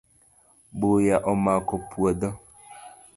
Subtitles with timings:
[0.79, 2.29] Buya omako puodho